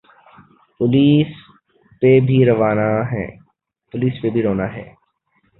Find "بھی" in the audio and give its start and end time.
2.25-2.43